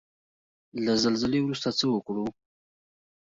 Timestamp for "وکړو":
1.89-2.25